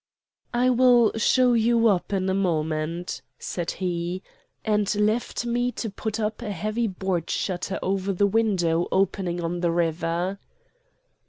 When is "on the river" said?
9.43-10.39